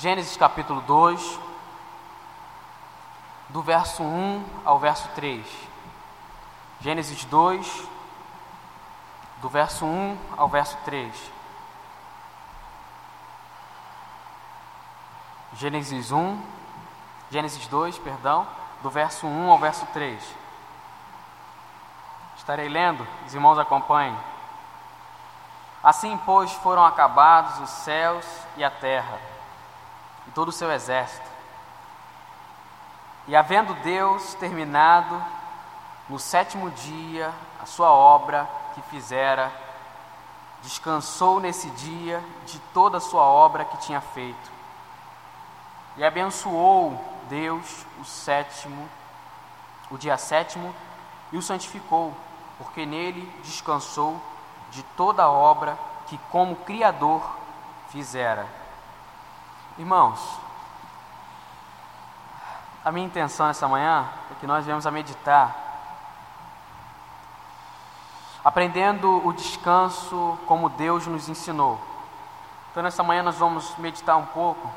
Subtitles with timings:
[0.00, 1.40] Gênesis capítulo 2,
[3.48, 5.44] do verso 1 ao verso 3.
[6.80, 7.88] Gênesis 2,
[9.38, 11.32] do verso 1 ao verso 3.
[15.54, 16.42] Gênesis 1,
[17.28, 18.46] Gênesis 2, perdão,
[18.84, 20.22] do verso 1 ao verso 3.
[22.36, 24.16] Estarei lendo, os irmãos acompanhem.
[25.82, 28.24] Assim, pois, foram acabados os céus
[28.56, 29.18] e a terra,
[30.28, 31.26] e todo o seu exército.
[33.26, 35.22] E havendo Deus terminado
[36.08, 39.50] no sétimo dia a sua obra que fizera,
[40.62, 44.50] descansou nesse dia de toda a sua obra que tinha feito.
[45.96, 48.88] E abençoou Deus o sétimo,
[49.90, 50.74] o dia sétimo,
[51.32, 52.14] e o santificou,
[52.56, 54.20] porque nele descansou
[54.70, 57.22] de toda a obra que como Criador
[57.88, 58.57] fizera.
[59.78, 60.20] Irmãos,
[62.84, 65.54] a minha intenção essa manhã é que nós viemos a meditar,
[68.44, 71.80] aprendendo o descanso como Deus nos ensinou.
[72.72, 74.68] Então, nessa manhã, nós vamos meditar um pouco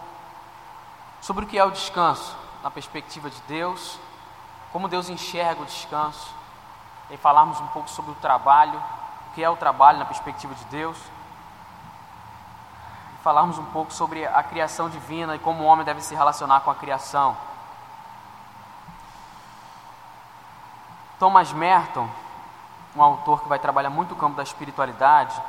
[1.20, 3.98] sobre o que é o descanso na perspectiva de Deus,
[4.72, 6.32] como Deus enxerga o descanso,
[7.10, 8.78] e falarmos um pouco sobre o trabalho,
[9.32, 10.98] o que é o trabalho na perspectiva de Deus,
[13.24, 16.72] falarmos um pouco sobre a criação divina e como o homem deve se relacionar com
[16.72, 17.38] a criação.
[21.20, 22.10] Thomas Merton,
[22.96, 25.40] um autor que vai trabalhar muito o campo da espiritualidade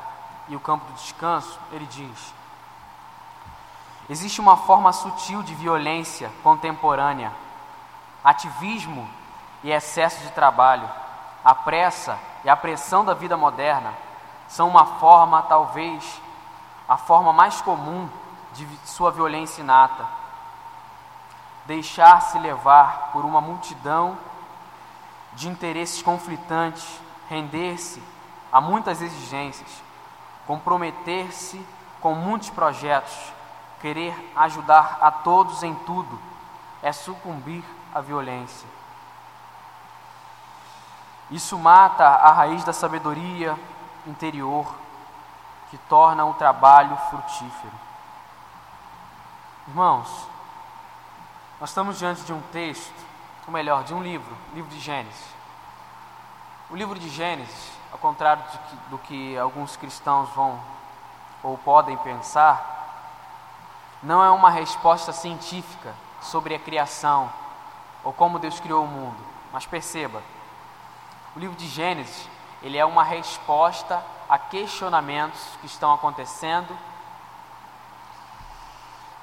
[0.48, 2.34] e o campo do descanso, ele diz:
[4.08, 7.32] Existe uma forma sutil de violência contemporânea,
[8.22, 9.08] ativismo
[9.64, 10.88] e excesso de trabalho,
[11.42, 13.94] a pressa e a pressão da vida moderna
[14.46, 16.20] são uma forma, talvez,
[16.88, 18.08] a forma mais comum
[18.52, 20.06] de sua violência inata.
[21.66, 24.18] Deixar-se levar por uma multidão
[25.34, 28.02] de interesses conflitantes, render-se
[28.52, 29.82] a muitas exigências,
[30.46, 31.64] comprometer-se
[32.00, 33.16] com muitos projetos,
[33.80, 36.20] querer ajudar a todos em tudo,
[36.82, 38.68] é sucumbir à violência.
[41.30, 43.58] Isso mata a raiz da sabedoria
[44.06, 44.66] interior,
[45.72, 47.72] que torna o trabalho frutífero.
[49.66, 50.28] Irmãos,
[51.58, 52.92] nós estamos diante de um texto
[53.46, 55.34] ou melhor, de um livro, livro de Gênesis.
[56.68, 60.60] O livro de Gênesis, ao contrário que, do que alguns cristãos vão
[61.42, 62.68] ou podem pensar,
[64.02, 67.32] não é uma resposta científica sobre a criação
[68.04, 69.24] ou como Deus criou o mundo.
[69.50, 70.22] Mas perceba,
[71.34, 72.28] o livro de Gênesis,
[72.62, 76.72] ele é uma resposta a questionamentos que estão acontecendo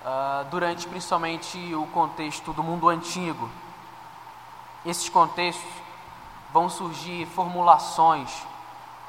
[0.06, 3.50] uh, durante principalmente o contexto do mundo antigo,
[4.86, 5.68] esses contextos
[6.54, 8.32] vão surgir formulações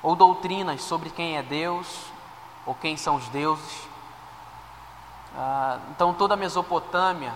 [0.02, 2.06] ou doutrinas sobre quem é Deus
[2.64, 3.86] ou quem são os deuses.
[5.36, 7.34] Ah, então, toda a Mesopotâmia,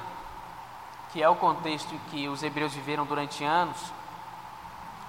[1.13, 3.77] que é o contexto que os hebreus viveram durante anos,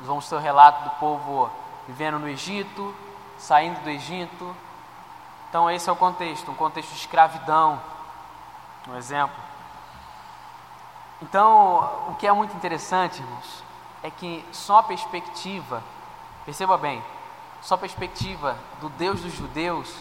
[0.01, 1.49] vamos ter o relato do povo
[1.87, 2.93] vivendo no Egito,
[3.45, 4.55] saindo do Egito.
[5.49, 7.79] Então, esse é o contexto, um contexto de escravidão,
[8.87, 9.35] um exemplo.
[11.21, 13.63] Então, o que é muito interessante, irmãos,
[14.01, 15.81] é que só a perspectiva,
[16.43, 17.03] perceba bem,
[17.61, 19.95] só a perspectiva do Deus dos judeus,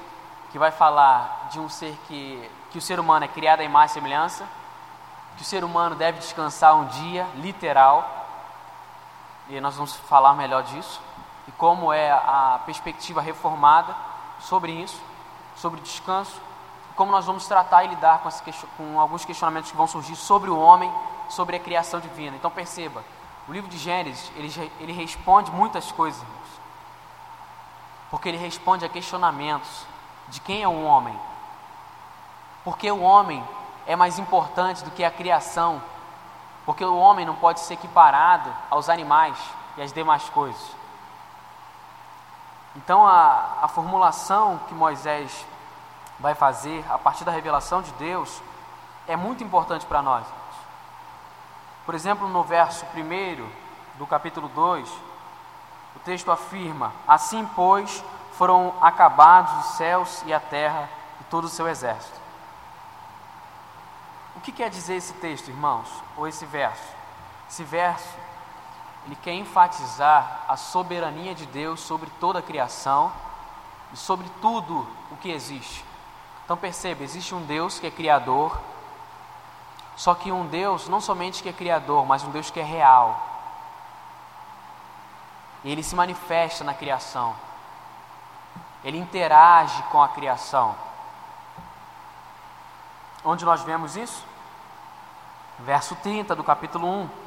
[0.51, 3.91] que vai falar de um ser que, que o ser humano é criado à imagem
[3.91, 4.49] e semelhança,
[5.37, 8.27] que o ser humano deve descansar um dia, literal,
[9.49, 11.01] e nós vamos falar melhor disso,
[11.47, 13.95] e como é a perspectiva reformada
[14.41, 15.01] sobre isso,
[15.57, 16.41] sobre descanso,
[16.97, 18.31] como nós vamos tratar e lidar com,
[18.77, 20.93] com alguns questionamentos que vão surgir sobre o homem,
[21.29, 22.37] sobre a criação divina.
[22.37, 23.05] Então perceba,
[23.49, 26.45] o livro de Gênesis, ele, ele responde muitas coisas, irmãos.
[28.11, 29.87] Porque ele responde a questionamentos
[30.29, 31.19] de quem é o homem.
[32.63, 33.43] Porque o homem
[33.87, 35.83] é mais importante do que a criação.
[36.65, 39.37] Porque o homem não pode ser equiparado aos animais
[39.77, 40.84] e às demais coisas.
[42.77, 45.47] Então a, a formulação que Moisés
[46.19, 48.43] vai fazer a partir da revelação de Deus
[49.07, 50.27] é muito importante para nós.
[51.85, 53.49] Por exemplo, no verso 1
[53.99, 54.89] do capítulo 2,
[55.97, 60.89] o texto afirma: Assim, pois, foram acabados os céus e a terra
[61.21, 62.25] e todo o seu exército.
[64.37, 65.89] O que quer dizer esse texto, irmãos?
[66.17, 66.83] Ou esse verso?
[67.49, 68.09] Esse verso,
[69.07, 73.13] ele quer enfatizar a soberania de Deus sobre toda a criação
[73.93, 75.85] e sobre tudo o que existe.
[76.45, 78.59] Então perceba, existe um Deus que é criador,
[79.97, 83.23] Só que um Deus não somente que é criador, mas um Deus que é real.
[85.65, 87.35] Ele se manifesta na criação.
[88.83, 90.75] Ele interage com a criação.
[93.25, 94.27] Onde nós vemos isso?
[95.61, 97.24] Verso 30 do capítulo 1.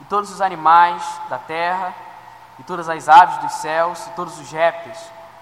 [0.00, 1.94] E todos os animais da terra,
[2.58, 4.98] e todas as aves dos céus, e todos os répteis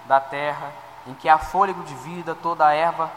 [0.07, 0.73] da terra,
[1.07, 3.11] em que há fôlego de vida, toda a erva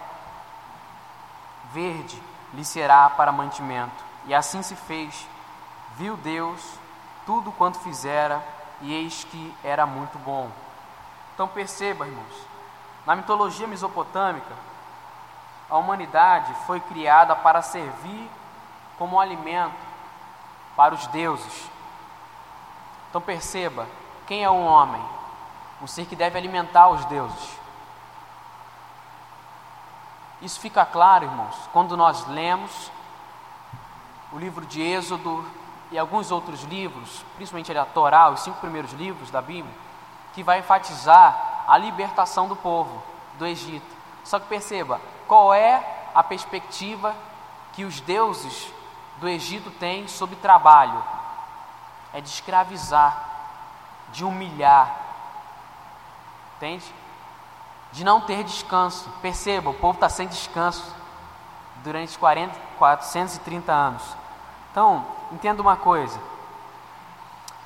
[1.71, 2.21] verde
[2.53, 4.03] lhe será para mantimento.
[4.25, 5.27] E assim se fez.
[5.97, 6.61] Viu Deus
[7.25, 8.43] tudo quanto fizera,
[8.81, 10.49] e eis que era muito bom.
[11.33, 12.47] Então perceba, irmãos,
[13.05, 14.53] na mitologia mesopotâmica,
[15.69, 18.29] a humanidade foi criada para servir
[18.97, 19.84] como alimento
[20.75, 21.69] para os deuses.
[23.09, 23.87] Então perceba,
[24.27, 25.01] quem é o homem?
[25.81, 27.57] Um ser que deve alimentar os deuses.
[30.41, 32.91] Isso fica claro, irmãos, quando nós lemos
[34.31, 35.45] o livro de Êxodo
[35.91, 39.73] e alguns outros livros, principalmente a Torá, os cinco primeiros livros da Bíblia,
[40.33, 43.01] que vai enfatizar a libertação do povo
[43.37, 43.95] do Egito.
[44.23, 47.15] Só que perceba, qual é a perspectiva
[47.73, 48.71] que os deuses
[49.17, 51.03] do Egito têm sobre trabalho?
[52.13, 53.25] É de escravizar,
[54.11, 54.95] de humilhar.
[56.57, 56.85] Entende?
[57.91, 59.09] De não ter descanso.
[59.21, 60.95] Perceba, o povo está sem descanso
[61.83, 64.03] durante 40, 430 anos.
[64.71, 66.19] Então, entenda uma coisa.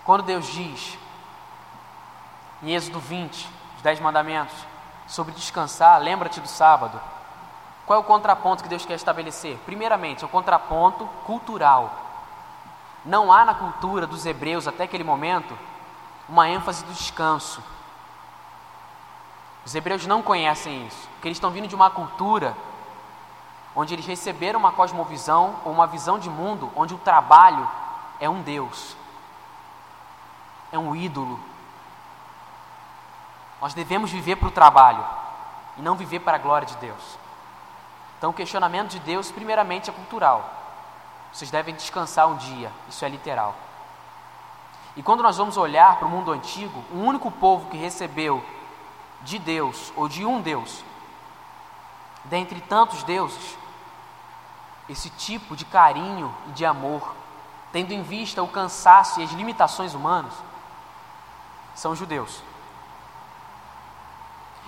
[0.04, 0.98] Quando Deus diz
[2.62, 4.56] em Êxodo 20, os Dez Mandamentos,
[5.08, 7.00] sobre descansar, lembra-te do sábado.
[7.90, 9.58] Qual é o contraponto que Deus quer estabelecer?
[9.66, 11.92] Primeiramente, é o contraponto cultural.
[13.04, 15.58] Não há na cultura dos hebreus até aquele momento
[16.28, 17.64] uma ênfase do descanso.
[19.66, 22.56] Os hebreus não conhecem isso, porque eles estão vindo de uma cultura
[23.76, 27.68] onde eles receberam uma cosmovisão ou uma visão de mundo onde o trabalho
[28.20, 28.96] é um Deus,
[30.72, 31.40] é um ídolo,
[33.60, 35.04] nós devemos viver para o trabalho
[35.76, 37.18] e não viver para a glória de Deus.
[38.20, 40.54] Então, o questionamento de Deus, primeiramente, é cultural.
[41.32, 43.56] Vocês devem descansar um dia, isso é literal.
[44.94, 48.44] E quando nós vamos olhar para o mundo antigo, o único povo que recebeu
[49.22, 50.84] de Deus, ou de um Deus,
[52.26, 53.58] dentre tantos deuses,
[54.90, 57.16] esse tipo de carinho e de amor,
[57.72, 60.34] tendo em vista o cansaço e as limitações humanas,
[61.74, 62.44] são os judeus.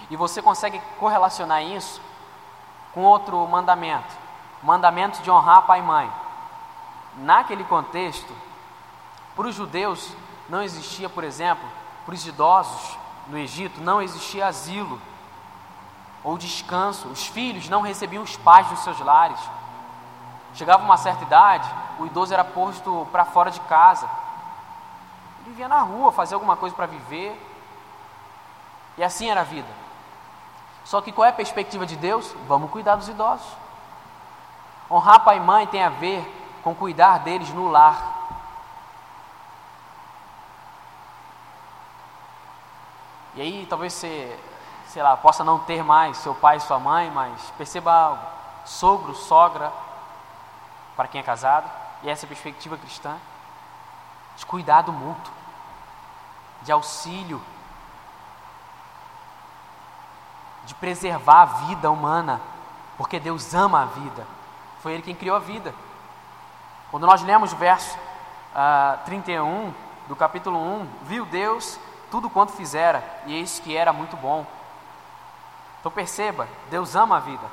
[0.09, 1.99] E você consegue correlacionar isso
[2.93, 4.13] com outro mandamento,
[4.61, 6.11] mandamento de honrar pai e mãe.
[7.17, 8.33] Naquele contexto,
[9.35, 10.13] para os judeus
[10.49, 11.67] não existia, por exemplo,
[12.05, 12.97] para os idosos
[13.27, 14.99] no Egito não existia asilo
[16.23, 17.07] ou descanso.
[17.07, 19.39] Os filhos não recebiam os pais dos seus lares.
[20.53, 24.09] Chegava uma certa idade, o idoso era posto para fora de casa.
[25.39, 27.39] Ele vivia na rua, fazia alguma coisa para viver.
[28.97, 29.80] E assim era a vida.
[30.83, 32.35] Só que qual é a perspectiva de Deus?
[32.47, 33.47] Vamos cuidar dos idosos.
[34.89, 36.21] Honrar pai e mãe tem a ver
[36.63, 38.19] com cuidar deles no lar.
[43.35, 44.37] E aí talvez você,
[44.87, 48.25] sei lá, possa não ter mais seu pai e sua mãe, mas perceba algo.
[48.65, 49.71] Sogro, sogra,
[50.95, 51.69] para quem é casado,
[52.03, 53.17] e essa é a perspectiva cristã,
[54.35, 55.33] de cuidado mútuo,
[56.61, 57.41] de auxílio
[60.65, 62.41] de preservar a vida humana,
[62.97, 64.25] porque Deus ama a vida.
[64.81, 65.73] Foi Ele quem criou a vida.
[66.89, 67.99] Quando nós lemos o verso uh,
[68.55, 69.73] ah, 31
[70.07, 74.45] do capítulo 1, viu Deus tudo quanto fizera, e eis que era muito bom.
[75.79, 77.45] Então perceba, Deus ama a vida.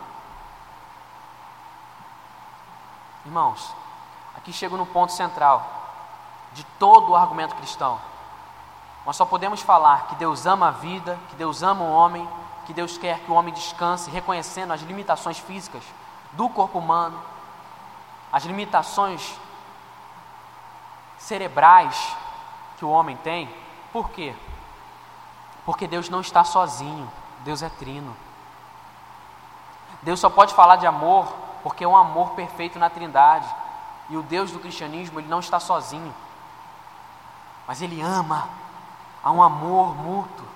[3.24, 3.74] Irmãos,
[4.36, 5.78] aqui chego no ponto central
[6.52, 8.00] de todo o argumento cristão.
[9.06, 12.28] Nós só podemos falar que Deus ama a vida, que Deus ama o homem,
[12.68, 15.82] que Deus quer que o homem descanse, reconhecendo as limitações físicas
[16.32, 17.18] do corpo humano,
[18.30, 19.34] as limitações
[21.16, 22.14] cerebrais
[22.76, 23.48] que o homem tem.
[23.90, 24.36] Por quê?
[25.64, 27.10] Porque Deus não está sozinho,
[27.40, 28.14] Deus é trino.
[30.02, 31.26] Deus só pode falar de amor
[31.62, 33.48] porque é um amor perfeito na Trindade.
[34.10, 36.14] E o Deus do cristianismo, ele não está sozinho.
[37.66, 38.46] Mas ele ama.
[39.24, 40.47] Há um amor mútuo.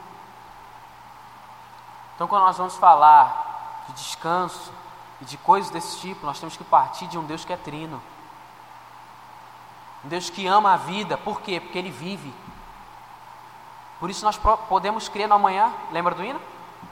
[2.15, 4.73] Então, quando nós vamos falar de descanso
[5.21, 8.03] e de coisas desse tipo, nós temos que partir de um Deus que é trino.
[10.05, 11.61] Um Deus que ama a vida, por quê?
[11.61, 12.33] Porque Ele vive.
[14.01, 14.39] Por isso nós
[14.69, 16.41] podemos crer no amanhã, lembra do hino?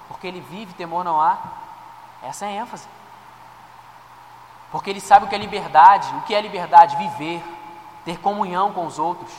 [0.09, 1.39] Porque Ele vive, temor não há.
[2.23, 2.89] Essa é a ênfase.
[4.71, 6.97] Porque ele sabe o que é liberdade, o que é liberdade?
[6.97, 7.43] Viver,
[8.05, 9.33] ter comunhão com os outros.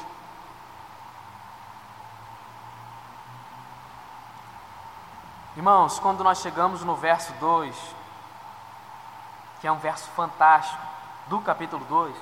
[5.55, 7.75] Irmãos, quando nós chegamos no verso 2,
[9.59, 10.81] que é um verso fantástico,
[11.27, 12.15] do capítulo 2,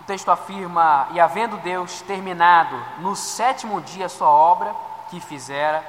[0.00, 4.74] o texto afirma: E havendo Deus terminado no sétimo dia a sua obra
[5.10, 5.84] que fizera,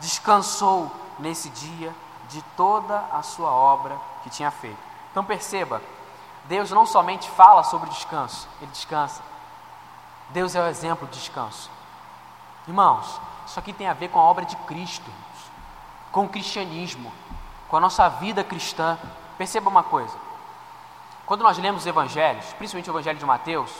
[0.00, 1.94] descansou nesse dia
[2.28, 4.78] de toda a sua obra que tinha feito.
[5.10, 5.82] Então perceba,
[6.44, 9.22] Deus não somente fala sobre descanso, ele descansa.
[10.30, 11.70] Deus é o exemplo de descanso.
[12.66, 15.10] Irmãos, isso aqui tem a ver com a obra de Cristo,
[16.14, 17.12] com o cristianismo,
[17.68, 18.96] com a nossa vida cristã.
[19.36, 20.16] Perceba uma coisa:
[21.26, 23.70] quando nós lemos os evangelhos, principalmente o evangelho de Mateus,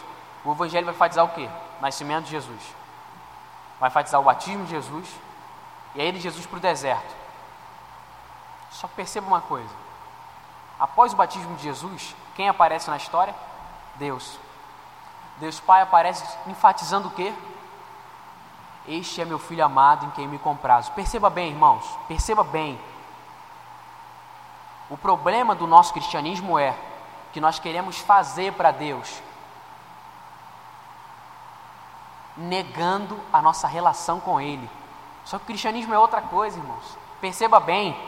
[0.44, 1.48] o evangelho vai enfatizar o quê?
[1.80, 2.60] Nascimento de Jesus.
[3.78, 5.08] Vai enfatizar o batismo de Jesus
[5.94, 7.14] e aí de Jesus para o deserto.
[8.72, 9.72] Só perceba uma coisa:
[10.78, 13.34] após o batismo de Jesus, quem aparece na história?
[13.94, 14.40] Deus.
[15.38, 17.32] Deus Pai aparece enfatizando o quê?
[18.86, 20.92] Este é meu filho amado em quem me comprazo.
[20.92, 22.78] Perceba bem, irmãos, perceba bem.
[24.90, 26.76] O problema do nosso cristianismo é
[27.32, 29.22] que nós queremos fazer para Deus,
[32.36, 34.68] negando a nossa relação com Ele.
[35.24, 36.98] Só que o cristianismo é outra coisa, irmãos.
[37.20, 37.98] Perceba bem: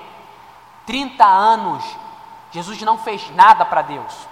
[0.85, 1.85] 30 anos,
[2.53, 4.29] Jesus não fez nada para Deus.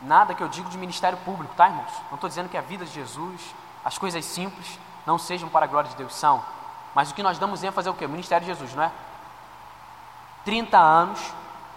[0.00, 1.90] Nada que eu digo de ministério público, tá, irmãos?
[2.08, 3.54] Não estou dizendo que a vida de Jesus,
[3.88, 6.44] as coisas simples, não sejam para a glória de Deus, são.
[6.94, 8.04] Mas o que nós damos ênfase é o que?
[8.04, 8.92] O ministério de Jesus, não é?
[10.44, 11.18] 30 anos,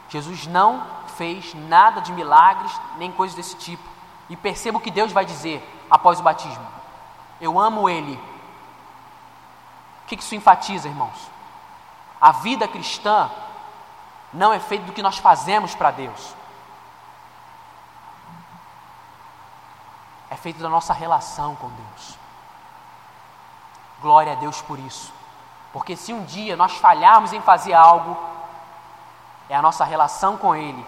[0.09, 3.87] Jesus não fez nada de milagres, nem coisas desse tipo.
[4.29, 6.67] E perceba o que Deus vai dizer após o batismo:
[7.39, 8.19] Eu amo Ele.
[10.03, 11.29] O que isso enfatiza, irmãos?
[12.19, 13.31] A vida cristã
[14.33, 16.35] não é feita do que nós fazemos para Deus,
[20.31, 22.17] é feita da nossa relação com Deus.
[24.01, 25.13] Glória a Deus por isso.
[25.73, 28.17] Porque se um dia nós falharmos em fazer algo,
[29.49, 30.87] é a nossa relação com Ele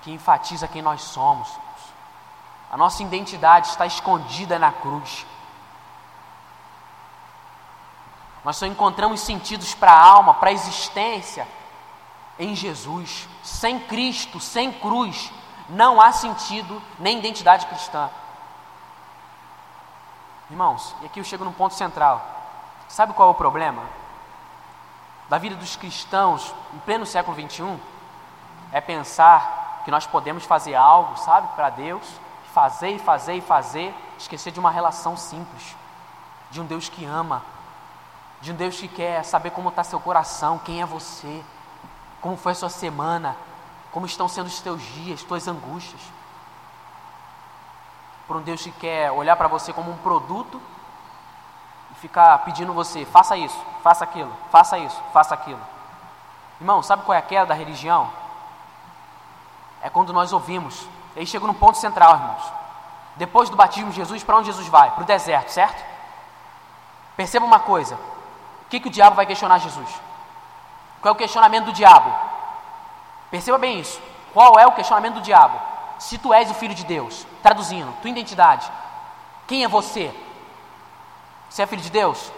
[0.00, 1.48] que enfatiza quem nós somos.
[2.70, 5.26] A nossa identidade está escondida na cruz.
[8.42, 11.46] Nós só encontramos sentidos para a alma, para a existência
[12.38, 13.28] em Jesus.
[13.42, 15.30] Sem Cristo, sem cruz,
[15.68, 18.08] não há sentido nem identidade cristã.
[20.50, 22.24] Irmãos, e aqui eu chego num ponto central.
[22.88, 23.82] Sabe qual é o problema?
[25.28, 27.78] da vida dos cristãos em pleno século XXI
[28.72, 32.04] é pensar que nós podemos fazer algo, sabe, para Deus,
[32.52, 35.76] fazer e fazer e fazer, esquecer de uma relação simples,
[36.50, 37.42] de um Deus que ama,
[38.40, 41.42] de um Deus que quer saber como está seu coração, quem é você,
[42.20, 43.36] como foi a sua semana,
[43.96, 46.02] como estão sendo os teus dias, tuas angústias.
[48.26, 50.60] Por um Deus que quer olhar para você como um produto
[51.94, 55.62] ficar pedindo você, faça isso, faça aquilo, faça isso, faça aquilo.
[56.60, 58.12] Irmão, sabe qual é a queda da religião?
[59.80, 60.86] É quando nós ouvimos.
[61.14, 62.52] E aí chega no ponto central, irmãos.
[63.16, 64.90] Depois do batismo de Jesus, para onde Jesus vai?
[64.90, 65.82] Para o deserto, certo?
[67.16, 69.88] Perceba uma coisa: o que, que o diabo vai questionar Jesus?
[71.00, 72.25] Qual é o questionamento do diabo?
[73.30, 74.00] Perceba bem isso.
[74.32, 75.60] Qual é o questionamento do diabo?
[75.98, 78.70] Se tu és o filho de Deus, traduzindo, tua identidade,
[79.46, 80.14] quem é você?
[81.48, 82.32] Você é filho de Deus?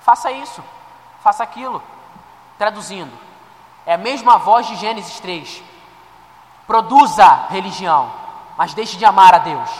[0.00, 0.64] Faça isso,
[1.22, 1.82] faça aquilo.
[2.56, 3.12] Traduzindo,
[3.86, 5.62] é a mesma voz de Gênesis 3.
[6.66, 8.10] Produza religião,
[8.56, 9.70] mas deixe de amar a Deus.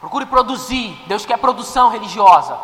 [0.00, 1.02] Procure produzir.
[1.06, 2.58] Deus quer produção religiosa.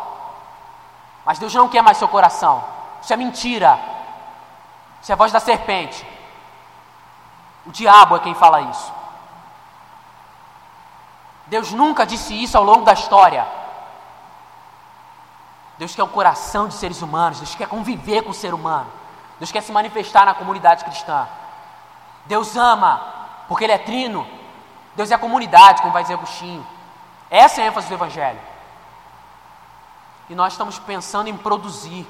[1.25, 2.63] Mas Deus não quer mais seu coração.
[3.01, 3.77] Isso é mentira.
[5.05, 6.03] Isso é a voz da serpente.
[7.63, 8.91] O diabo é quem fala isso.
[11.45, 13.47] Deus nunca disse isso ao longo da história.
[15.77, 18.91] Deus quer o coração de seres humanos, Deus quer conviver com o ser humano,
[19.37, 21.27] Deus quer se manifestar na comunidade cristã.
[22.25, 22.99] Deus ama,
[23.47, 24.27] porque Ele é trino.
[24.95, 26.65] Deus é a comunidade, como vai dizer Agostinho.
[27.29, 28.41] Essa é a ênfase do Evangelho.
[30.31, 32.07] E nós estamos pensando em produzir,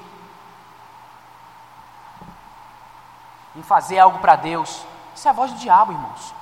[3.55, 4.85] em fazer algo para Deus.
[5.15, 6.33] Isso é a voz do diabo, irmãos.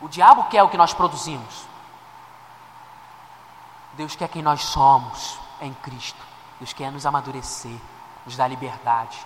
[0.00, 1.66] O diabo quer o que nós produzimos.
[3.94, 6.24] Deus quer quem nós somos em Cristo.
[6.58, 7.76] Deus quer nos amadurecer,
[8.24, 9.18] nos dar liberdade.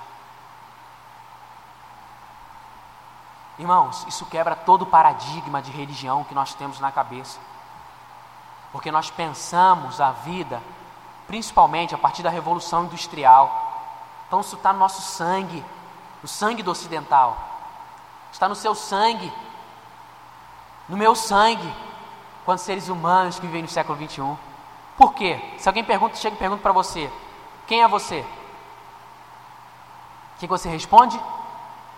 [3.59, 7.38] Irmãos, isso quebra todo o paradigma de religião que nós temos na cabeça.
[8.73, 10.62] Porque nós pensamos a vida
[11.26, 13.73] principalmente a partir da Revolução Industrial.
[14.26, 15.64] Então isso está no nosso sangue,
[16.23, 17.37] no sangue do ocidental.
[18.33, 19.33] Está no seu sangue,
[20.88, 21.75] no meu sangue,
[22.45, 24.37] quanto seres humanos que vivem no século 21.
[24.97, 25.41] Por quê?
[25.59, 27.11] Se alguém pergunta, chega e pergunta para você,
[27.67, 28.25] quem é você?
[30.37, 31.21] O que você responde?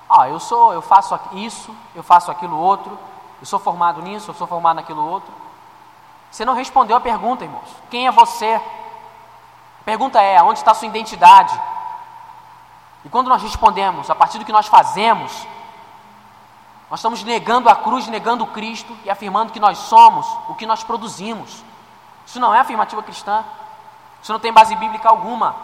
[0.08, 2.98] Ah, eu sou, eu faço isso, eu faço aquilo outro,
[3.40, 5.32] eu sou formado nisso, eu sou formado naquilo outro.
[6.30, 7.68] Você não respondeu a pergunta, irmãos.
[7.90, 8.54] Quem é você?
[8.54, 11.58] A pergunta é: onde está sua identidade?
[13.04, 15.46] E quando nós respondemos a partir do que nós fazemos,
[16.90, 20.66] nós estamos negando a cruz, negando o Cristo e afirmando que nós somos o que
[20.66, 21.64] nós produzimos.
[22.26, 23.44] Isso não é afirmativa cristã.
[24.22, 25.54] Isso não tem base bíblica alguma.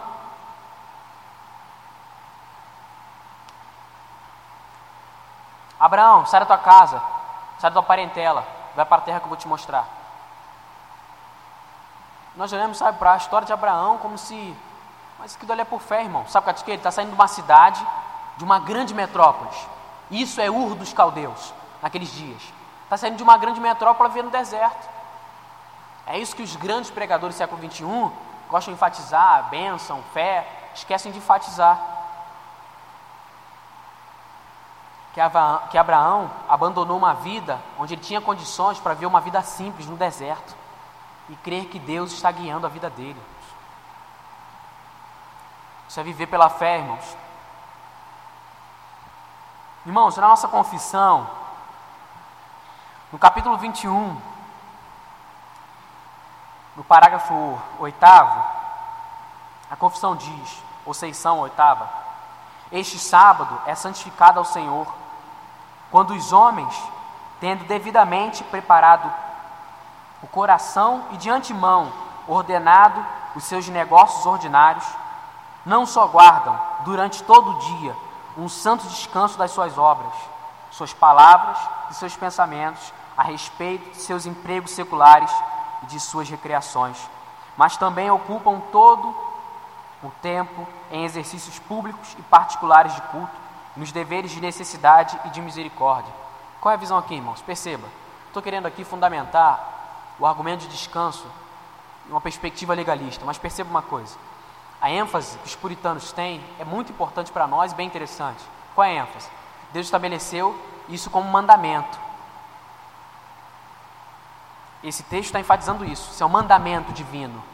[5.80, 7.02] Abraão, sai da tua casa,
[7.58, 9.88] sai da tua parentela, vai para a terra que eu vou te mostrar.
[12.36, 14.54] Nós olhamos, sabe, para a história de Abraão como se
[15.20, 16.26] mas aquilo ali é por fé, irmão.
[16.26, 17.86] Sabe o que ele está saindo de uma cidade,
[18.38, 19.50] de uma grande metrópole.
[20.10, 22.42] Isso é Ur dos Caldeus, naqueles dias.
[22.84, 24.88] Está saindo de uma grande metrópole para ver no deserto.
[26.06, 27.84] É isso que os grandes pregadores do século XXI
[28.48, 31.78] gostam de enfatizar, bênção, fé, esquecem de enfatizar.
[35.12, 39.96] Que Abraão abandonou uma vida onde ele tinha condições para ver uma vida simples no
[39.96, 40.56] deserto
[41.28, 43.20] e crer que Deus está guiando a vida dele.
[45.90, 47.16] Isso é viver pela fé, irmãos.
[49.84, 51.28] Irmãos, na nossa confissão,
[53.10, 54.16] no capítulo 21,
[56.76, 58.40] no parágrafo oitavo,
[59.68, 61.90] a confissão diz, ou seição oitava,
[62.70, 64.86] este sábado é santificado ao Senhor,
[65.90, 66.72] quando os homens,
[67.40, 69.12] tendo devidamente preparado
[70.22, 71.92] o coração e de antemão
[72.28, 73.04] ordenado
[73.34, 74.86] os seus negócios ordinários,
[75.64, 77.96] não só guardam durante todo o dia
[78.36, 80.12] um santo descanso das suas obras,
[80.70, 81.58] suas palavras
[81.90, 85.30] e seus pensamentos a respeito de seus empregos seculares
[85.82, 86.96] e de suas recreações,
[87.56, 89.14] mas também ocupam todo
[90.02, 93.40] o tempo em exercícios públicos e particulares de culto,
[93.76, 96.12] nos deveres de necessidade e de misericórdia.
[96.60, 97.42] Qual é a visão aqui, irmãos?
[97.42, 97.86] Perceba,
[98.26, 99.60] estou querendo aqui fundamentar
[100.18, 101.26] o argumento de descanso
[102.08, 104.16] em uma perspectiva legalista, mas perceba uma coisa:
[104.80, 108.42] a ênfase que os puritanos têm é muito importante para nós bem interessante.
[108.74, 109.28] Qual é a ênfase?
[109.72, 111.98] Deus estabeleceu isso como mandamento.
[114.82, 116.10] Esse texto está enfatizando isso.
[116.10, 117.44] Isso é um mandamento divino.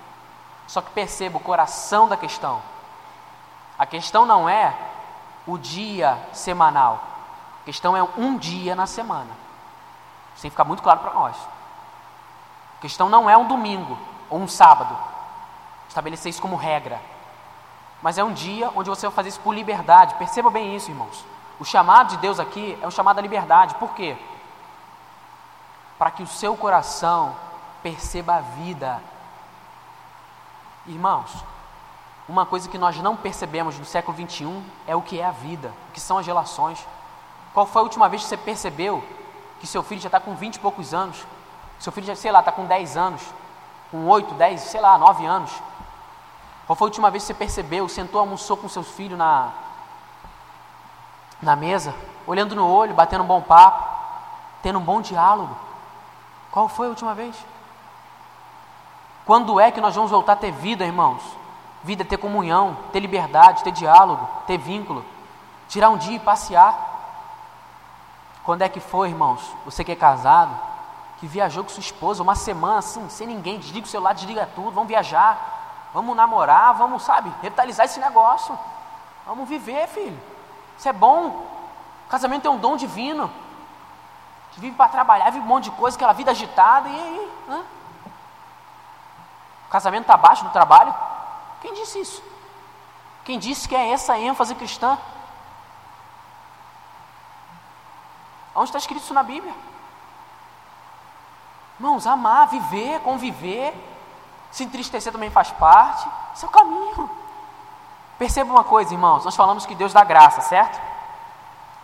[0.69, 2.63] Só que perceba o coração da questão.
[3.77, 4.73] A questão não é
[5.47, 7.03] o dia semanal.
[7.63, 9.31] A questão é um dia na semana.
[10.33, 11.37] Isso tem que ficar muito claro para nós.
[12.79, 13.99] A questão não é um domingo
[14.31, 14.97] ou um sábado.
[15.89, 17.01] Estabelecer isso como regra
[18.03, 20.15] mas é um dia onde você vai fazer isso por liberdade.
[20.15, 21.25] Perceba bem isso, irmãos.
[21.59, 23.75] O chamado de Deus aqui é um chamado à liberdade.
[23.77, 24.17] Por quê?
[25.99, 27.35] Para que o seu coração
[27.83, 29.03] perceba a vida.
[30.87, 31.33] Irmãos,
[32.29, 35.73] uma coisa que nós não percebemos no século 21 é o que é a vida,
[35.89, 36.87] o que são as relações.
[37.55, 39.03] Qual foi a última vez que você percebeu
[39.61, 41.25] que seu filho já está com 20 e poucos anos?
[41.79, 43.23] Seu filho já, sei lá, está com 10 anos,
[43.91, 45.53] com 8, 10, sei lá, 9 anos.
[46.67, 49.53] Qual foi a última vez que você percebeu, sentou, almoçou com seus filhos na,
[51.41, 51.95] na mesa,
[52.27, 53.89] olhando no olho, batendo um bom papo,
[54.63, 55.57] tendo um bom diálogo?
[56.51, 57.37] Qual foi a última vez?
[59.25, 61.23] Quando é que nós vamos voltar a ter vida, irmãos?
[61.85, 65.05] Vida é ter comunhão, ter liberdade, ter diálogo, ter vínculo,
[65.69, 66.95] tirar um dia e passear.
[68.43, 69.41] Quando é que foi, irmãos?
[69.65, 70.53] Você que é casado,
[71.19, 74.73] que viajou com sua esposa uma semana assim, sem ninguém, desliga o celular, desliga tudo,
[74.73, 75.56] vamos viajar.
[75.97, 78.59] Vamos namorar, vamos, sabe, revitalizar esse negócio.
[79.25, 80.23] Vamos viver, filho.
[80.77, 81.29] Isso é bom.
[82.05, 83.25] O casamento é um dom divino.
[83.25, 87.33] A gente vive para trabalhar, vive um monte de coisa, aquela vida agitada, e aí?
[87.49, 87.65] Hã?
[89.67, 90.95] O casamento está abaixo do trabalho?
[91.63, 92.23] Quem disse isso?
[93.25, 94.99] Quem disse que é essa ênfase cristã?
[98.55, 99.55] Onde está escrito isso na Bíblia?
[101.81, 103.96] Irmãos, amar, viver, conviver,
[104.51, 106.09] se entristecer também faz parte.
[106.35, 107.11] Esse é o caminho.
[108.19, 109.25] Perceba uma coisa, irmãos.
[109.25, 110.81] Nós falamos que Deus dá graça, certo?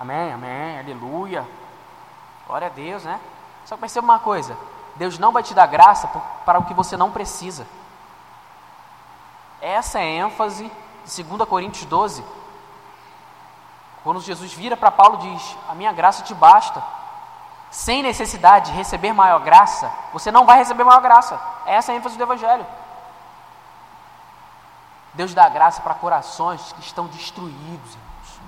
[0.00, 1.46] Amém, amém, aleluia.
[2.46, 3.20] Glória a Deus, né?
[3.64, 4.56] Só que perceba uma coisa:
[4.96, 6.08] Deus não vai te dar graça
[6.44, 7.66] para o que você não precisa.
[9.60, 10.70] Essa é a ênfase
[11.04, 12.24] de 2 Coríntios 12.
[14.02, 16.82] Quando Jesus vira para Paulo diz: A minha graça te basta
[17.72, 21.40] sem necessidade de receber maior graça, você não vai receber maior graça.
[21.64, 22.66] Essa é a ênfase do Evangelho.
[25.14, 28.40] Deus dá graça para corações que estão destruídos, irmãos.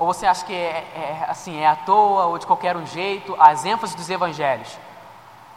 [0.00, 3.36] Ou você acha que é, é, assim, é à toa ou de qualquer um jeito
[3.38, 4.76] as ênfases dos evangelhos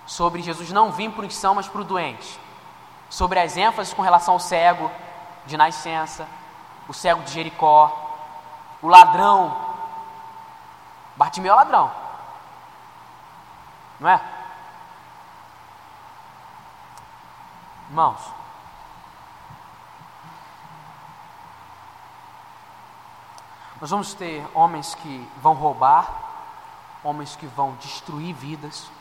[0.05, 2.39] sobre Jesus não vir por são, mas para o doente,
[3.09, 4.89] sobre as ênfases com relação ao cego
[5.47, 6.27] de nascença,
[6.87, 8.06] o cego de Jericó,
[8.81, 9.65] o ladrão.
[11.15, 11.91] Bartimeu é ladrão,
[13.99, 14.21] não é?
[17.89, 18.19] Irmãos,
[23.81, 26.07] nós vamos ter homens que vão roubar,
[27.03, 28.91] homens que vão destruir vidas,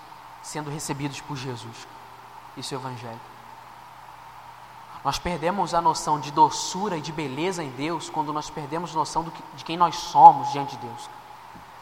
[0.43, 1.87] sendo recebidos por Jesus.
[2.57, 3.36] Isso é o Evangelho.
[5.07, 8.99] Nós perdemos a noção de doçura e de beleza em Deus quando nós perdemos a
[8.99, 11.09] noção que, de quem nós somos diante de Deus.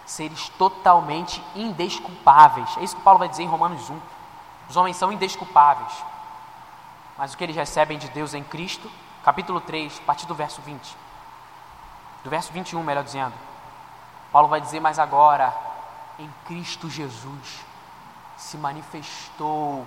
[0.07, 2.77] Seres totalmente indesculpáveis.
[2.77, 3.99] É isso que Paulo vai dizer em Romanos 1.
[4.69, 5.93] Os homens são indesculpáveis
[7.17, 8.91] mas o que eles recebem de Deus em Cristo,
[9.23, 10.97] capítulo 3, a partir do verso 20.
[12.25, 13.35] Do verso 21, melhor dizendo.
[14.33, 15.55] Paulo vai dizer, mas agora,
[16.19, 17.65] em Cristo Jesus,
[18.37, 19.87] se manifestou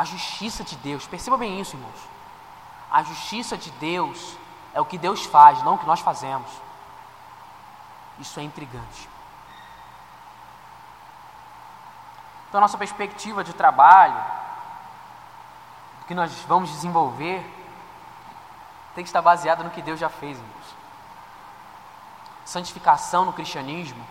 [0.00, 1.06] a justiça de Deus.
[1.06, 2.08] Perceba bem isso, irmãos.
[2.90, 4.34] A justiça de Deus
[4.72, 6.50] é o que Deus faz, não o que nós fazemos.
[8.18, 9.10] Isso é intrigante.
[12.48, 14.18] Então, nossa perspectiva de trabalho,
[16.08, 17.44] que nós vamos desenvolver
[18.94, 20.76] tem que estar baseado no que Deus já fez, irmãos.
[22.46, 24.02] Santificação no cristianismo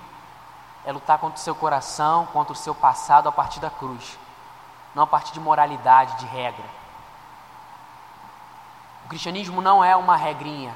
[0.86, 4.20] é lutar contra o seu coração, contra o seu passado a partir da cruz,
[5.00, 6.66] não a partir de moralidade, de regra.
[9.06, 10.76] O cristianismo não é uma regrinha,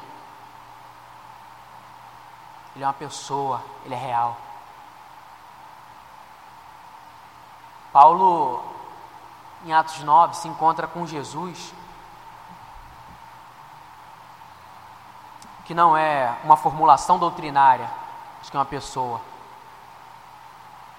[2.74, 4.38] ele é uma pessoa, ele é real.
[7.92, 8.64] Paulo
[9.66, 11.74] em Atos 9, se encontra com Jesus,
[15.66, 17.92] que não é uma formulação doutrinária,
[18.40, 19.20] mas que é uma pessoa.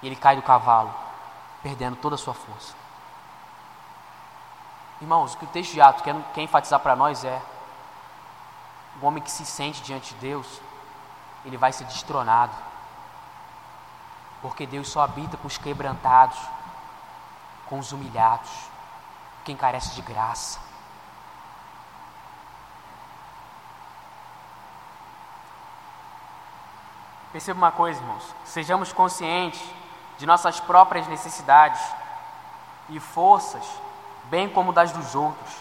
[0.03, 0.95] E ele cai do cavalo,
[1.63, 2.84] perdendo toda a sua força.
[5.05, 7.43] Irmãos, o que o texto de Atos quer, quer enfatizar para nós é:
[9.03, 10.63] o homem que se sente diante de Deus,
[11.45, 12.55] ele vai ser destronado.
[14.41, 16.39] Porque Deus só habita com os quebrantados
[17.67, 18.51] com os humilhados,
[19.45, 20.59] quem carece de graça.
[27.31, 29.63] Perceba uma coisa, irmãos: sejamos conscientes
[30.17, 31.83] de nossas próprias necessidades
[32.89, 33.84] e forças,
[34.31, 35.53] bem como das dos outros.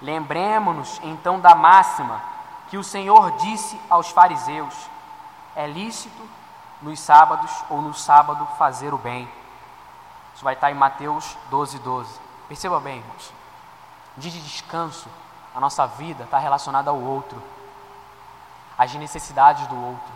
[0.00, 2.20] Lembremos-nos então da máxima
[2.68, 4.74] que o Senhor disse aos fariseus:
[5.54, 6.28] é lícito
[6.82, 9.28] nos sábados ou no sábado fazer o bem
[10.34, 12.20] isso vai estar em Mateus 12, 12.
[12.48, 13.32] Perceba bem, irmãos.
[14.16, 15.08] Dia de descanso,
[15.54, 17.40] a nossa vida está relacionada ao outro,
[18.76, 20.12] às necessidades do outro.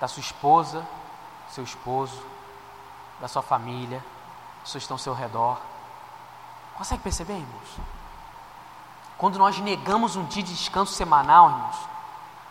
[0.00, 0.86] Da sua esposa,
[1.50, 2.24] seu esposo,
[3.20, 4.02] da sua família,
[4.62, 5.58] pessoas estão ao seu redor.
[6.76, 7.76] Consegue perceber, irmãos?
[9.18, 11.76] Quando nós negamos um dia de descanso semanal, irmãos,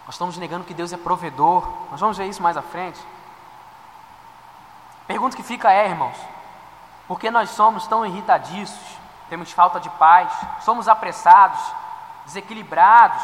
[0.06, 1.67] nós estamos negando que Deus é provedor.
[1.91, 3.00] Nós vamos ver isso mais à frente.
[5.08, 6.15] Pergunta que fica é, irmãos,
[7.08, 8.98] por que nós somos tão irritadiços,
[9.30, 11.60] temos falta de paz, somos apressados,
[12.26, 13.24] desequilibrados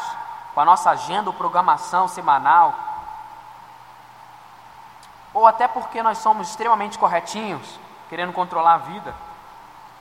[0.52, 2.74] com a nossa agenda ou programação semanal?
[5.32, 9.14] Ou até porque nós somos extremamente corretinhos, querendo controlar a vida?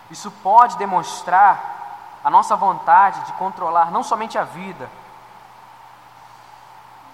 [0.10, 4.90] Isso pode demonstrar a nossa vontade de controlar não somente a vida,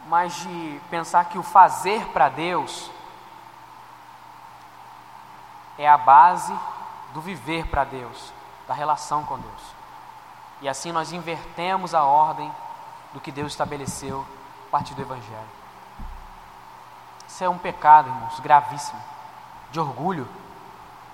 [0.07, 2.89] mas de pensar que o fazer para Deus
[5.77, 6.57] é a base
[7.13, 8.33] do viver para Deus,
[8.67, 9.61] da relação com Deus.
[10.61, 12.51] E assim nós invertemos a ordem
[13.13, 14.25] do que Deus estabeleceu
[14.67, 15.49] a partir do Evangelho.
[17.27, 19.01] Isso é um pecado, irmãos, gravíssimo,
[19.71, 20.27] de orgulho.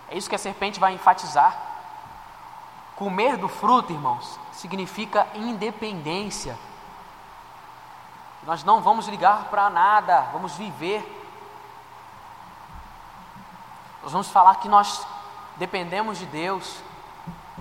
[0.09, 1.55] É isso que a serpente vai enfatizar.
[2.95, 6.57] Comer do fruto, irmãos, significa independência.
[8.43, 11.17] Nós não vamos ligar para nada, vamos viver
[14.07, 15.05] nós vamos falar que nós
[15.57, 16.81] dependemos de Deus,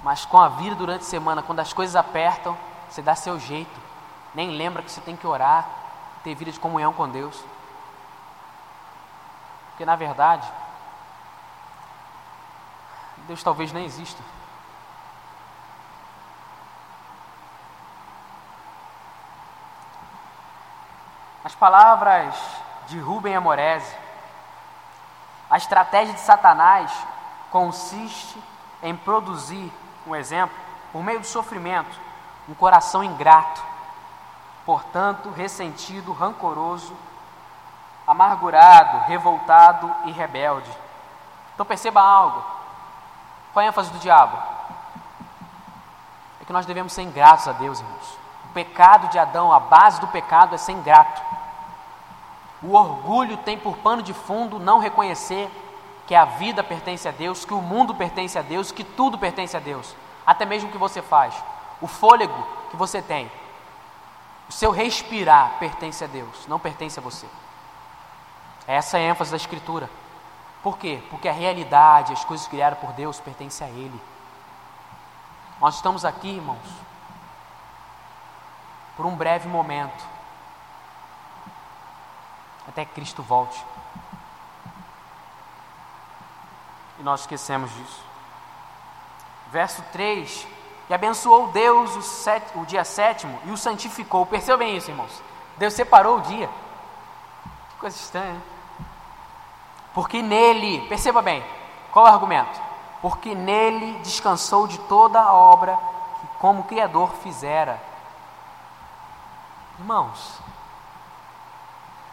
[0.01, 2.57] mas com a vida durante a semana, quando as coisas apertam,
[2.89, 3.81] você dá seu jeito,
[4.33, 5.69] nem lembra que você tem que orar,
[6.23, 7.43] ter vida de comunhão com Deus.
[9.71, 10.49] Porque na verdade,
[13.27, 14.23] Deus talvez nem exista.
[21.45, 22.35] As palavras
[22.89, 24.07] de Rubem Amorese
[25.49, 26.93] a estratégia de Satanás
[27.51, 28.37] consiste
[28.83, 29.73] em produzir
[30.07, 30.57] um exemplo,
[30.93, 31.99] por meio do sofrimento,
[32.49, 33.63] um coração ingrato,
[34.65, 36.97] portanto, ressentido, rancoroso,
[38.07, 40.71] amargurado, revoltado e rebelde.
[41.55, 42.56] Então perceba algo.
[43.57, 44.37] Qual é a ênfase do diabo?
[46.43, 48.19] É que nós devemos ser ingratos a Deus, irmãos.
[48.51, 51.23] O pecado de Adão, a base do pecado é ser ingrato.
[52.63, 55.51] O orgulho tem por pano de fundo não reconhecer
[56.07, 59.57] que a vida pertence a Deus, que o mundo pertence a Deus, que tudo pertence
[59.57, 61.35] a Deus, até mesmo o que você faz,
[61.81, 63.33] o fôlego que você tem,
[64.51, 67.27] o seu respirar pertence a Deus, não pertence a você.
[68.67, 69.89] Essa é a ênfase da Escritura.
[70.67, 71.01] Por quê?
[71.11, 74.03] Porque a realidade, as coisas criadas por Deus pertencem a Ele.
[75.61, 76.59] Nós estamos aqui, irmãos,
[78.97, 80.05] por um breve momento,
[82.67, 83.65] até que Cristo volte.
[86.99, 88.03] E nós esquecemos disso.
[89.53, 90.49] Verso 3:
[90.91, 94.27] E abençoou Deus o, set, o dia sétimo e o santificou.
[94.27, 95.23] Percebeu bem isso, irmãos?
[95.59, 96.51] Deus separou o dia.
[97.69, 98.56] Que coisa estranha, né?
[99.97, 101.45] Porque nele, perceba bem,
[101.91, 102.61] qual é o argumento?
[103.03, 105.77] Porque nele descansou de toda a obra
[106.21, 107.83] que, como Criador, fizera.
[109.81, 110.39] Irmãos,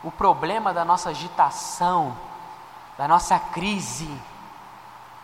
[0.03, 2.17] o problema da nossa agitação,
[2.97, 4.09] da nossa crise,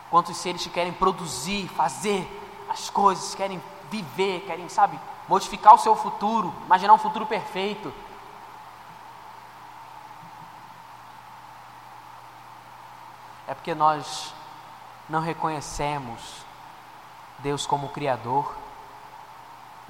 [0.09, 2.27] Quantos seres que querem produzir, fazer
[2.67, 7.93] as coisas, querem viver, querem, sabe, modificar o seu futuro, imaginar um futuro perfeito.
[13.59, 14.33] Porque nós
[15.09, 16.45] não reconhecemos
[17.39, 18.55] Deus como Criador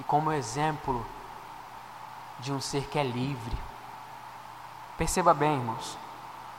[0.00, 1.06] e como exemplo
[2.40, 3.56] de um ser que é livre.
[4.98, 5.96] Perceba bem, irmãos,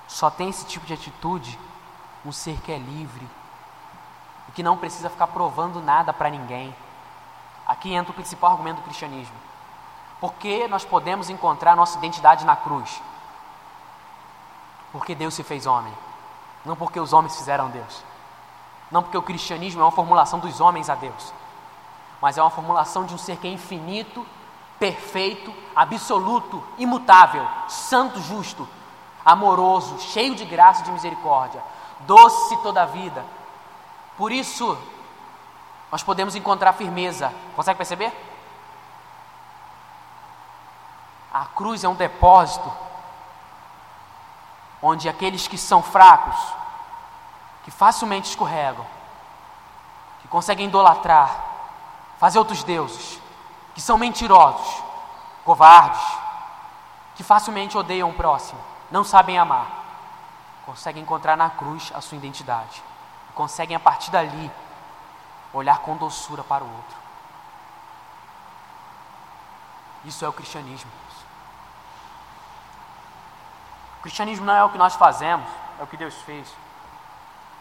[0.07, 1.59] só tem esse tipo de atitude
[2.25, 3.27] um ser que é livre
[4.47, 6.73] e que não precisa ficar provando nada para ninguém.
[7.67, 9.35] Aqui entra o principal argumento do cristianismo.
[10.21, 13.01] Porque nós podemos encontrar nossa identidade na cruz?
[14.93, 15.93] Porque Deus se fez homem,
[16.65, 18.03] não porque os homens fizeram Deus.
[18.89, 21.33] Não porque o cristianismo é uma formulação dos homens a Deus,
[22.21, 24.25] mas é uma formulação de um ser que é infinito,
[24.77, 28.67] perfeito, absoluto, imutável, santo, justo,
[29.23, 31.63] amoroso, cheio de graça e de misericórdia,
[32.05, 33.23] doce toda a vida,
[34.21, 34.77] por isso,
[35.91, 37.33] nós podemos encontrar firmeza.
[37.55, 38.13] Consegue perceber?
[41.33, 42.71] A cruz é um depósito
[44.81, 46.35] onde aqueles que são fracos,
[47.63, 48.85] que facilmente escorregam,
[50.21, 51.29] que conseguem idolatrar,
[52.19, 53.19] fazer outros deuses,
[53.73, 54.83] que são mentirosos,
[55.45, 56.01] covardes,
[57.15, 59.67] que facilmente odeiam o próximo, não sabem amar,
[60.65, 62.83] conseguem encontrar na cruz a sua identidade
[63.31, 64.51] conseguem a partir dali
[65.53, 66.97] olhar com doçura para o outro.
[70.05, 70.89] Isso é o cristianismo.
[74.01, 75.47] O cristianismo não é o que nós fazemos,
[75.79, 76.51] é o que Deus fez.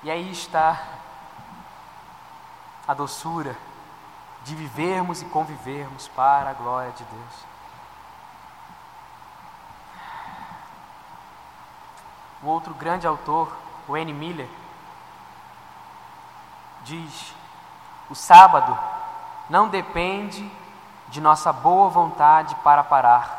[0.03, 0.83] E aí está
[2.88, 3.55] a doçura
[4.42, 7.35] de vivermos e convivermos para a glória de Deus.
[12.42, 13.55] O outro grande autor,
[13.87, 14.11] o N.
[14.14, 14.48] Miller,
[16.85, 17.35] diz:
[18.09, 18.79] o sábado
[19.50, 20.50] não depende
[21.09, 23.38] de nossa boa vontade para parar.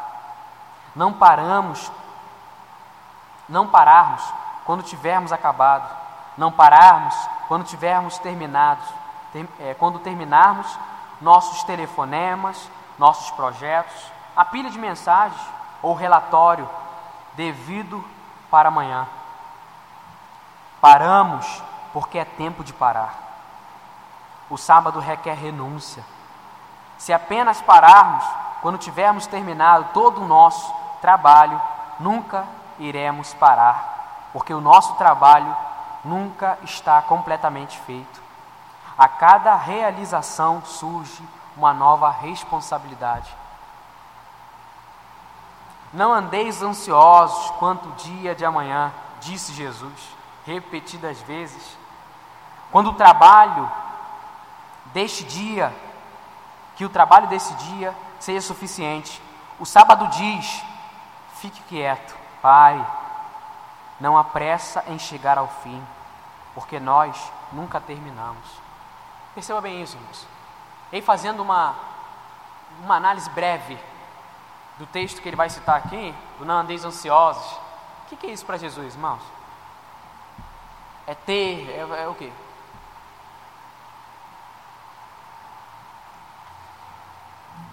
[0.95, 1.91] Não paramos,
[3.51, 4.23] não pararmos
[4.65, 5.87] quando tivermos acabado,
[6.37, 7.13] não pararmos
[7.49, 8.81] quando tivermos terminado,
[9.33, 10.79] ter, é, quando terminarmos
[11.19, 15.41] nossos telefonemas, nossos projetos, a pilha de mensagens
[15.81, 16.67] ou relatório
[17.33, 18.03] devido
[18.49, 19.05] para amanhã.
[20.79, 21.61] Paramos
[21.91, 23.13] porque é tempo de parar.
[24.49, 26.03] O sábado requer renúncia.
[26.97, 28.23] Se apenas pararmos
[28.61, 31.61] quando tivermos terminado todo o nosso trabalho,
[31.99, 32.45] nunca
[32.81, 35.55] iremos parar, porque o nosso trabalho
[36.03, 38.21] nunca está completamente feito.
[38.97, 41.23] A cada realização surge
[41.55, 43.33] uma nova responsabilidade.
[45.93, 51.77] Não andeis ansiosos quanto o dia de amanhã, disse Jesus repetidas vezes.
[52.71, 53.69] Quando o trabalho
[54.85, 55.73] deste dia,
[56.75, 59.21] que o trabalho desse dia seja suficiente.
[59.59, 60.63] O sábado diz:
[61.35, 62.85] fique quieto, Pai,
[63.99, 65.85] não apressa em chegar ao fim,
[66.55, 68.45] porque nós nunca terminamos.
[69.35, 70.27] Perceba bem isso, irmãos.
[70.91, 71.75] Ei, fazendo uma,
[72.83, 73.77] uma análise breve
[74.77, 77.51] do texto que ele vai citar aqui, do não andeis ansiosos.
[78.05, 79.21] O que, que é isso para Jesus, irmãos?
[81.05, 82.31] É ter, é, é o quê?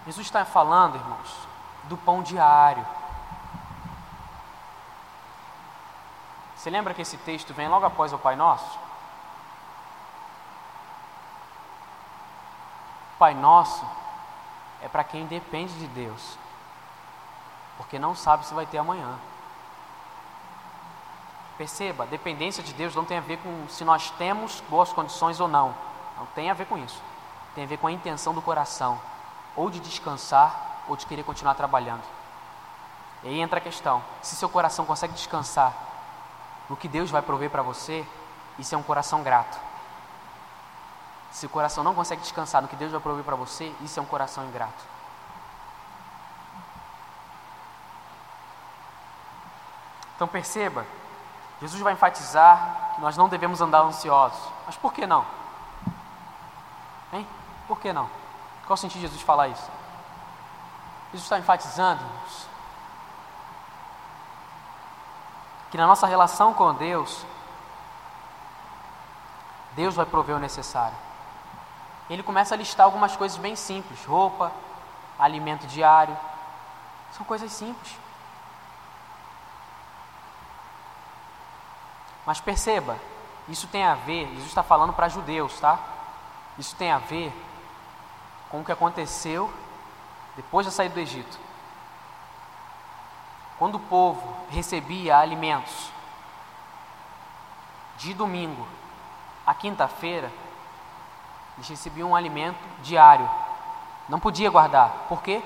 [0.05, 1.47] Jesus está falando, irmãos,
[1.85, 2.85] do pão diário.
[6.59, 8.77] Você lembra que esse texto vem logo após o Pai Nosso?
[13.17, 13.87] Pai Nosso
[14.81, 16.37] é para quem depende de Deus,
[17.77, 19.17] porque não sabe se vai ter amanhã.
[21.57, 25.47] Perceba, dependência de Deus não tem a ver com se nós temos boas condições ou
[25.47, 25.73] não.
[26.17, 27.01] Não tem a ver com isso.
[27.55, 28.99] Tem a ver com a intenção do coração,
[29.55, 32.03] ou de descansar, ou de querer continuar trabalhando.
[33.23, 35.88] E aí entra a questão: se seu coração consegue descansar
[36.69, 38.05] no que Deus vai prover para você,
[38.57, 39.59] isso é um coração grato.
[41.31, 44.03] Se o coração não consegue descansar no que Deus vai prover para você, isso é
[44.03, 44.83] um coração ingrato.
[50.15, 50.85] Então perceba,
[51.61, 54.39] Jesus vai enfatizar que nós não devemos andar ansiosos.
[54.65, 55.25] Mas por que não?
[57.13, 57.25] Hein?
[57.67, 58.09] Por que não?
[58.65, 59.71] Qual o sentido de Jesus falar isso?
[61.11, 62.03] Jesus está enfatizando
[65.71, 67.25] que na nossa relação com Deus,
[69.75, 71.09] Deus vai prover o necessário
[72.09, 74.51] ele começa a listar algumas coisas bem simples: roupa,
[75.17, 76.17] alimento diário.
[77.11, 77.95] São coisas simples.
[82.25, 82.97] Mas perceba,
[83.47, 85.79] isso tem a ver, Jesus está falando para judeus, tá?
[86.57, 87.33] Isso tem a ver
[88.49, 89.51] com o que aconteceu
[90.35, 91.39] depois da saída do Egito.
[93.59, 95.91] Quando o povo recebia alimentos
[97.97, 98.65] de domingo
[99.45, 100.31] a quinta-feira,
[101.57, 103.29] eles recebiam um alimento diário.
[104.07, 105.07] Não podia guardar.
[105.09, 105.43] Por quê?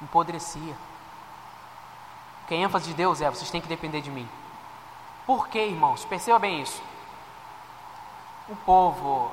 [0.00, 0.76] Empodrecia.
[2.38, 4.28] Porque a ênfase de Deus é: vocês têm que depender de mim.
[5.26, 6.04] Por quê, irmãos?
[6.04, 6.80] Perceba bem isso.
[8.48, 9.32] O povo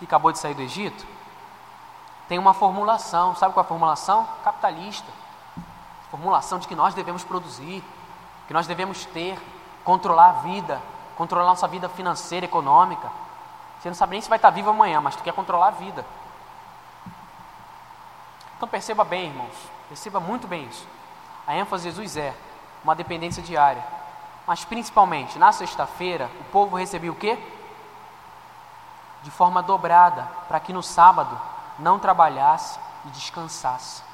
[0.00, 1.06] que acabou de sair do Egito
[2.26, 3.36] tem uma formulação.
[3.36, 4.28] Sabe qual é a formulação?
[4.42, 5.27] Capitalista.
[6.10, 7.84] Formulação de que nós devemos produzir,
[8.46, 9.38] que nós devemos ter,
[9.84, 10.80] controlar a vida,
[11.16, 13.10] controlar a nossa vida financeira, econômica.
[13.80, 16.04] Você não sabe nem se vai estar vivo amanhã, mas tu quer controlar a vida.
[18.56, 19.54] Então perceba bem, irmãos,
[19.88, 20.86] perceba muito bem isso.
[21.46, 22.34] A ênfase de Jesus é
[22.82, 23.84] uma dependência diária.
[24.46, 27.38] Mas principalmente na sexta-feira, o povo recebia o quê?
[29.22, 31.38] De forma dobrada, para que no sábado
[31.78, 34.07] não trabalhasse e descansasse.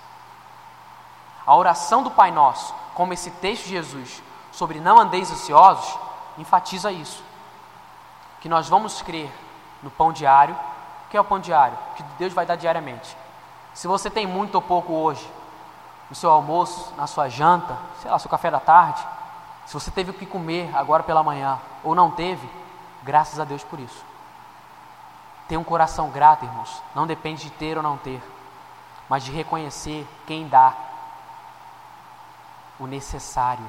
[1.47, 5.99] A oração do Pai Nosso, como esse texto de Jesus sobre não andeis ansiosos,
[6.39, 7.23] enfatiza isso.
[8.41, 9.31] Que nós vamos crer
[9.83, 10.57] no pão diário.
[11.11, 11.77] Que é o pão diário?
[11.97, 13.17] Que Deus vai dar diariamente.
[13.73, 15.29] Se você tem muito ou pouco hoje,
[16.09, 19.05] no seu almoço, na sua janta, sei lá, seu café da tarde,
[19.67, 22.49] se você teve o que comer agora pela manhã ou não teve,
[23.03, 24.05] graças a Deus por isso.
[25.49, 28.23] Ter um coração grato, irmãos, não depende de ter ou não ter,
[29.09, 30.75] mas de reconhecer quem dá
[32.79, 33.69] o necessário.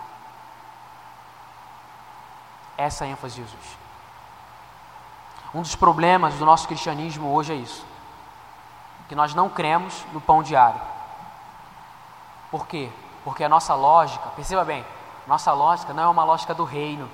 [2.77, 3.77] Essa é a ênfase de Jesus.
[5.53, 7.85] Um dos problemas do nosso cristianismo hoje é isso.
[9.07, 10.81] Que nós não cremos no pão diário.
[12.51, 12.91] Por quê?
[13.23, 14.85] Porque a nossa lógica, perceba bem,
[15.25, 17.09] nossa lógica não é uma lógica do reino.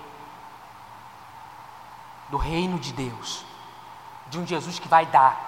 [2.30, 3.46] Do reino de Deus.
[4.28, 5.40] De um Jesus que vai dar.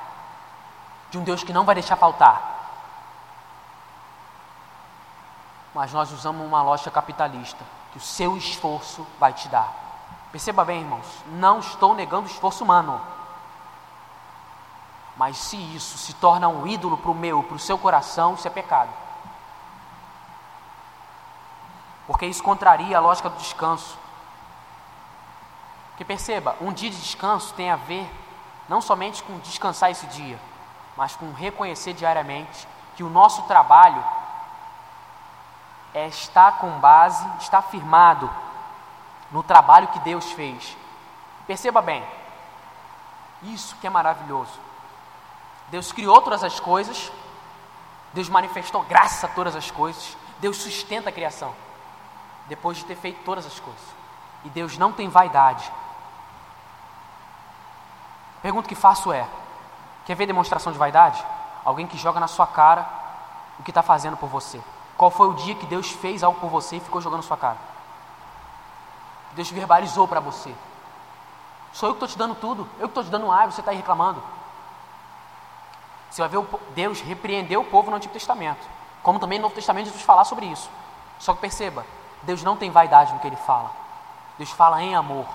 [1.10, 2.53] De um Deus que não vai deixar faltar.
[5.73, 9.73] Mas nós usamos uma lógica capitalista, que o seu esforço vai te dar.
[10.31, 12.99] Perceba bem, irmãos, não estou negando o esforço humano.
[15.15, 18.47] Mas se isso se torna um ídolo para o meu, para o seu coração, isso
[18.47, 18.89] é pecado.
[22.07, 23.97] Porque isso contraria a lógica do descanso.
[25.89, 28.09] Porque perceba, um dia de descanso tem a ver
[28.67, 30.39] não somente com descansar esse dia,
[30.97, 34.03] mas com reconhecer diariamente que o nosso trabalho
[35.93, 38.30] é, está com base, está firmado
[39.32, 40.76] no trabalho que Deus fez.
[41.45, 42.03] Perceba bem,
[43.43, 44.59] isso que é maravilhoso.
[45.70, 47.11] Deus criou todas as coisas,
[48.13, 51.53] Deus manifestou graça a todas as coisas, Deus sustenta a criação,
[52.47, 53.82] depois de ter feito todas as coisas.
[54.45, 55.72] E Deus não tem vaidade.
[58.38, 59.26] A pergunta que faço é:
[60.05, 61.24] quer ver demonstração de vaidade?
[61.63, 62.86] Alguém que joga na sua cara
[63.57, 64.61] o que está fazendo por você.
[65.04, 67.58] Qual foi o dia que Deus fez algo por você e ficou jogando sua cara?
[69.34, 70.56] Deus verbalizou para você.
[71.74, 73.72] Sou eu que estou te dando tudo, eu que estou te dando ar, você está
[73.72, 74.24] aí reclamando.
[76.10, 78.66] Você vai ver Deus repreendeu o povo no Antigo Testamento,
[79.01, 80.70] como também no Novo Testamento Jesus falar sobre isso.
[81.20, 81.86] Só que perceba,
[82.22, 83.72] Deus não tem vaidade no que ele fala.
[84.38, 85.26] Deus fala em amor.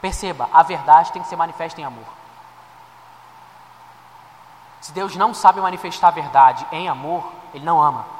[0.00, 2.06] Perceba, a verdade tem que ser manifesta em amor.
[4.80, 8.14] Se Deus não sabe manifestar a verdade em amor, Ele não ama.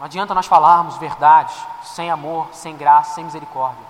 [0.00, 3.84] Não adianta nós falarmos verdades sem amor, sem graça, sem misericórdia.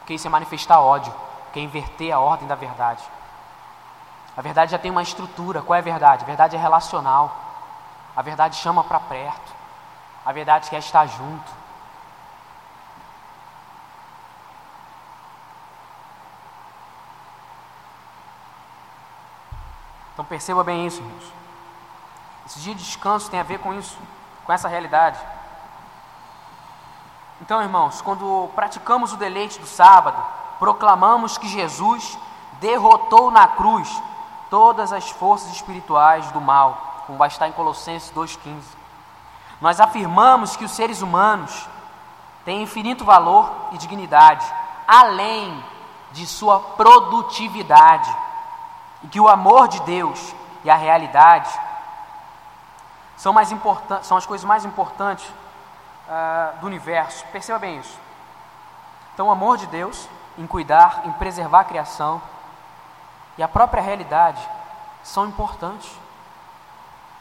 [0.00, 1.14] Porque isso é manifestar ódio,
[1.52, 3.04] que é inverter a ordem da verdade.
[4.36, 5.62] A verdade já tem uma estrutura.
[5.62, 6.24] Qual é a verdade?
[6.24, 7.36] A verdade é relacional.
[8.16, 9.52] A verdade chama para perto.
[10.26, 11.52] A verdade quer estar junto.
[20.12, 21.32] Então perceba bem isso, irmãos.
[22.44, 23.96] Esse dia de descanso tem a ver com isso,
[24.44, 25.18] com essa realidade.
[27.40, 30.22] Então, irmãos, quando praticamos o deleite do sábado,
[30.58, 32.18] proclamamos que Jesus
[32.60, 34.02] derrotou na cruz
[34.48, 38.62] todas as forças espirituais do mal, como vai estar em Colossenses 2,15.
[39.60, 41.68] Nós afirmamos que os seres humanos
[42.44, 44.46] têm infinito valor e dignidade,
[44.86, 45.64] além
[46.12, 48.14] de sua produtividade
[49.02, 50.34] e que o amor de Deus
[50.64, 51.50] e a realidade
[53.22, 57.24] são, mais importantes, são as coisas mais importantes uh, do universo.
[57.26, 57.96] Perceba bem isso.
[59.14, 62.20] Então, o amor de Deus em cuidar, em preservar a criação
[63.38, 64.42] e a própria realidade
[65.04, 65.88] são importantes.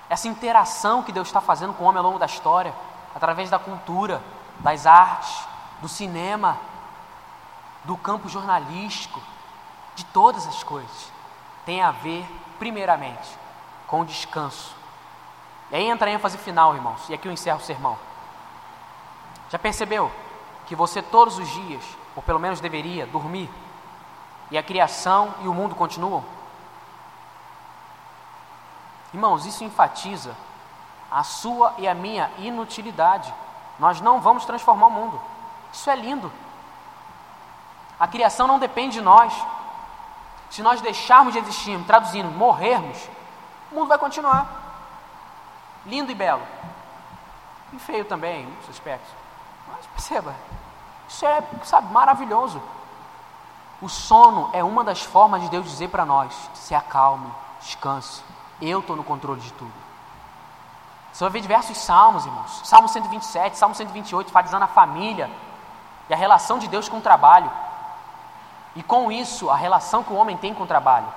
[0.09, 2.73] Essa interação que Deus está fazendo com o homem ao longo da história,
[3.13, 4.23] através da cultura,
[4.57, 5.47] das artes,
[5.83, 6.57] do cinema,
[7.83, 9.21] do campo jornalístico,
[9.93, 11.11] de todas as coisas
[11.63, 12.25] tem a ver,
[12.57, 13.37] primeiramente,
[13.85, 14.80] com o descanso.
[15.71, 17.97] E aí entra a ênfase final, irmãos, e aqui eu encerro o sermão.
[19.49, 20.11] Já percebeu
[20.67, 21.83] que você todos os dias,
[22.15, 23.49] ou pelo menos deveria, dormir,
[24.49, 26.23] e a criação e o mundo continuam?
[29.13, 30.35] Irmãos, isso enfatiza
[31.09, 33.33] a sua e a minha inutilidade.
[33.79, 35.21] Nós não vamos transformar o mundo.
[35.71, 36.31] Isso é lindo.
[37.99, 39.33] A criação não depende de nós,
[40.49, 42.97] se nós deixarmos de existir, traduzindo, morrermos,
[43.71, 44.60] o mundo vai continuar.
[45.85, 46.43] Lindo e belo.
[47.73, 49.09] E feio também, em muitos aspectos.
[49.67, 50.35] Mas perceba,
[51.07, 52.61] isso é, sabe, maravilhoso.
[53.81, 58.21] O sono é uma das formas de Deus dizer para nós: se acalme, descanse.
[58.61, 59.73] Eu estou no controle de tudo.
[61.11, 62.61] Você vai ver diversos salmos, irmãos.
[62.63, 65.29] Salmo 127, Salmo 128, enfatizando a família
[66.09, 67.51] e a relação de Deus com o trabalho.
[68.75, 71.07] E com isso, a relação que o homem tem com o trabalho.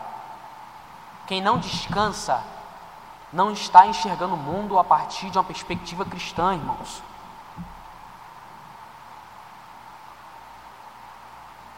[1.27, 2.43] Quem não descansa
[3.35, 7.03] não está enxergando o mundo a partir de uma perspectiva cristã, irmãos.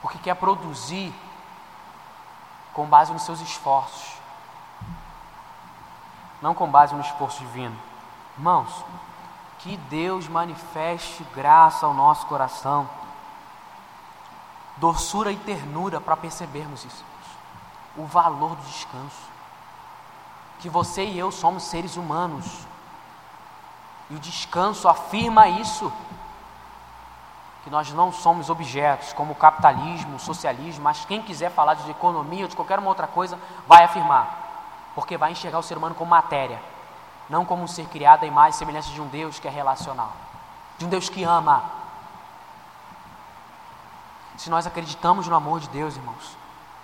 [0.02, 1.14] Porque quer produzir
[2.74, 4.18] com base nos seus esforços,
[6.42, 7.76] não com base no esforço divino.
[8.36, 8.84] Irmãos,
[9.60, 12.86] que Deus manifeste graça ao nosso coração
[14.76, 17.02] doçura e ternura para percebermos isso.
[17.96, 19.35] O valor do descanso.
[20.66, 22.66] Que você e eu somos seres humanos.
[24.10, 25.92] E o descanso afirma isso.
[27.62, 31.88] Que nós não somos objetos, como o capitalismo, o socialismo, mas quem quiser falar de
[31.88, 34.90] economia ou de qualquer uma outra coisa, vai afirmar.
[34.92, 36.60] Porque vai enxergar o ser humano como matéria,
[37.30, 40.14] não como um ser criado à imagem e semelhança de um Deus que é relacional,
[40.78, 41.62] de um Deus que ama,
[44.36, 46.36] se nós acreditamos no amor de Deus, irmãos,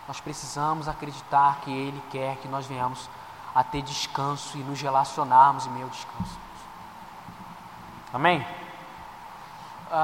[0.06, 3.10] nós precisamos acreditar que Ele quer que nós venhamos
[3.54, 6.38] a ter descanso e nos relacionarmos em meio ao descanso.
[8.12, 8.44] Amém?